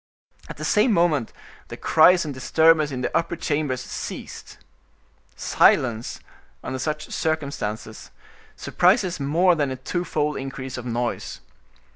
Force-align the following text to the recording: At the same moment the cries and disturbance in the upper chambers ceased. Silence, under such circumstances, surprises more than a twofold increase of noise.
At 0.49 0.57
the 0.57 0.65
same 0.65 0.93
moment 0.93 1.31
the 1.67 1.77
cries 1.77 2.25
and 2.25 2.33
disturbance 2.33 2.89
in 2.89 3.01
the 3.01 3.15
upper 3.15 3.35
chambers 3.35 3.81
ceased. 3.81 4.57
Silence, 5.35 6.19
under 6.63 6.79
such 6.79 7.11
circumstances, 7.11 8.09
surprises 8.55 9.19
more 9.19 9.53
than 9.53 9.69
a 9.69 9.75
twofold 9.75 10.37
increase 10.37 10.75
of 10.75 10.87
noise. 10.87 11.39